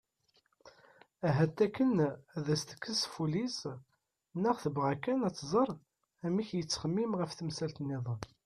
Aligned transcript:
Ahat 1.27 1.57
akken 1.65 1.91
ad 2.37 2.47
as-tekkes 2.53 3.01
ɣef 3.05 3.15
wul-is 3.17 3.59
neɣ 4.41 4.55
tebɣa 4.63 4.93
kan 5.03 5.21
ad 5.27 5.35
tẓer 5.37 5.69
amek 6.25 6.47
yettxemmim 6.53 7.11
ɣef 7.19 7.31
temsal-nniḍen. 7.33 8.21